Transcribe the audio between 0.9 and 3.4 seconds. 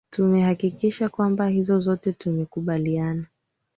kwamba hizo zote tumekubaliana